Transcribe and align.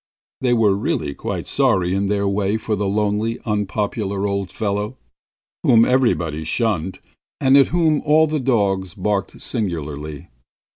They 0.39 0.53
were 0.53 0.73
really 0.75 1.13
quite 1.13 1.45
sorry 1.45 1.93
in 1.93 2.07
their 2.07 2.27
way 2.27 2.57
for 2.57 2.75
the 2.75 2.87
lonely, 2.87 3.37
unpopular 3.45 4.25
old 4.27 4.49
fellow, 4.49 4.97
whom 5.61 5.85
everybody 5.85 6.43
shunned, 6.43 6.99
and 7.39 7.55
at 7.55 7.67
whom 7.67 8.01
all 8.03 8.25
the 8.25 8.39
dogs 8.39 8.95
barked 8.95 9.39
singularly. 9.39 10.29